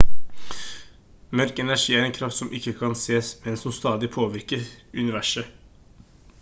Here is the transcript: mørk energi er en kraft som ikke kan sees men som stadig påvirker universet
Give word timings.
mørk 1.41 1.61
energi 1.63 1.97
er 1.99 2.07
en 2.07 2.15
kraft 2.15 2.37
som 2.39 2.49
ikke 2.61 2.73
kan 2.81 2.97
sees 3.03 3.31
men 3.45 3.61
som 3.65 3.77
stadig 3.81 4.11
påvirker 4.19 4.67
universet 5.05 5.57